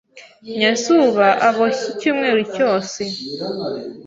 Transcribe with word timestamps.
Nyazuba 0.59 1.27
aboshye 1.47 1.85
icyumweru 1.93 2.41
cyose. 2.55 3.01